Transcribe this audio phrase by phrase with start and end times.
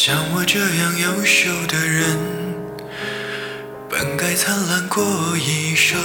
[0.00, 2.16] 像我这样优秀的人，
[3.90, 5.04] 本该灿烂过
[5.36, 5.98] 一生，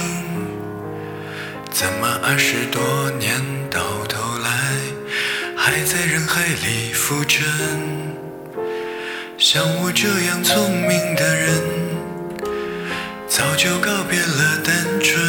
[1.70, 4.50] 怎么二十多年到头来，
[5.56, 7.46] 还在人海里浮沉？
[9.38, 11.62] 像我这样聪明的人，
[13.28, 15.22] 早就告别了单纯，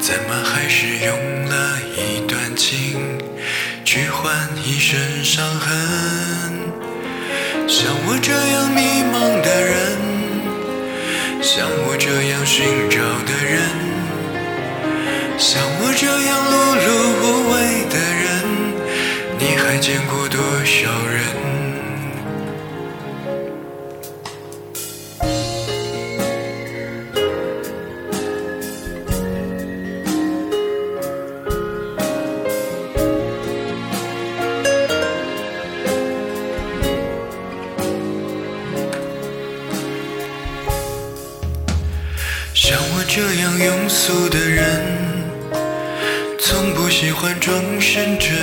[0.00, 3.20] 怎么还是用了一段情？
[3.94, 5.70] 去换一身伤痕，
[7.68, 10.00] 像我这样迷茫的人，
[11.42, 13.60] 像我这样寻找的人，
[15.36, 16.88] 像我这样碌碌
[17.20, 18.32] 无为的人，
[19.38, 21.20] 你还见过多少人？
[42.54, 44.82] 像我这样庸俗的人，
[46.38, 48.36] 从不喜欢装深沉。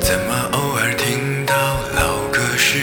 [0.00, 1.54] 怎么偶尔听到
[1.94, 2.78] 老歌时，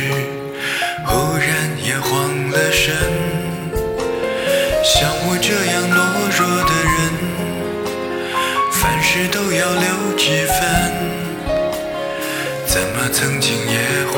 [1.06, 2.95] 忽然也慌了神？
[4.86, 6.00] 像我这样懦
[6.38, 6.97] 弱的人，
[8.72, 10.56] 凡事都要留几分。
[12.66, 14.16] 怎么曾经也会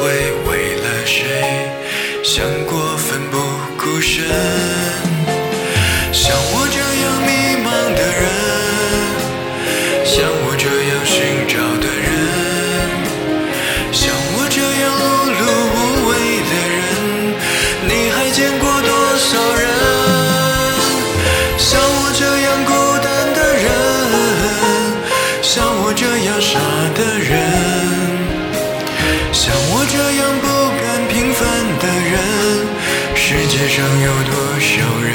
[0.47, 1.71] 为了谁
[2.23, 3.37] 想过奋不
[3.77, 5.06] 顾身？
[18.37, 19.67] 见过多少人？
[21.57, 23.65] 像我这样孤单的人，
[25.41, 26.59] 像我这样傻
[26.93, 27.33] 的人，
[29.33, 30.45] 像我这样不
[30.77, 31.41] 甘平凡
[31.79, 32.15] 的人，
[33.15, 34.69] 世界上有多少
[35.01, 35.09] 人？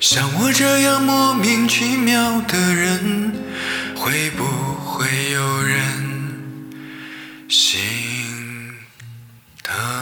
[0.00, 3.32] 像我这样莫名其妙的人，
[3.94, 4.42] 会不
[4.74, 5.78] 会有人
[7.48, 7.78] 心
[9.70, 9.90] time.